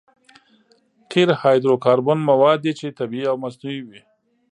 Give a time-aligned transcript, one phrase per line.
[1.11, 4.01] قیر هایدرو کاربن مواد دي چې طبیعي او مصنوعي وي